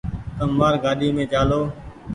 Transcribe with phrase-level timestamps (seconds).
[0.37, 1.61] تم مآر گآڏي مين چآلو۔